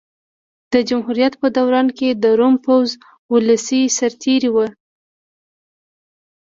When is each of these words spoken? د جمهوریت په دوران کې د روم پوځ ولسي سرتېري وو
د 0.73 0.73
جمهوریت 0.89 1.33
په 1.41 1.47
دوران 1.57 1.87
کې 1.97 2.09
د 2.23 2.25
روم 2.39 2.55
پوځ 2.65 2.87
ولسي 3.33 3.81
سرتېري 3.97 4.49
وو 4.55 4.67